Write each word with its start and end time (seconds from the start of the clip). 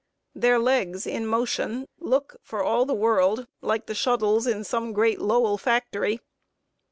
Their 0.33 0.57
legs, 0.57 1.05
in 1.05 1.27
motion, 1.27 1.87
look 1.99 2.37
for 2.41 2.63
all 2.63 2.85
the 2.85 2.95
world 2.95 3.45
like 3.61 3.85
the 3.85 3.93
shuttles 3.93 4.47
in 4.47 4.63
some 4.63 4.93
great 4.93 5.21
Lowell 5.21 5.59
factory. 5.59 6.21